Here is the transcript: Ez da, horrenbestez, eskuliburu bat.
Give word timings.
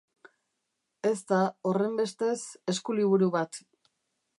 Ez 1.11 1.19
da, 1.33 1.43
horrenbestez, 1.73 2.35
eskuliburu 2.75 3.31
bat. 3.41 3.63